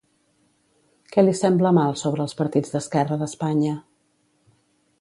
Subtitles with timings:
[1.15, 3.75] Què li sembla mal sobre els partits d'esquerra d'Espanya?